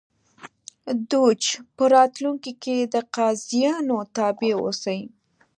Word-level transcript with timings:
دوج 1.11 1.41
په 1.75 1.83
راتلونکي 1.95 2.53
کې 2.63 2.75
د 2.93 2.95
قاضیانو 3.15 3.97
تابع 4.17 4.51
اوسي 4.63 4.99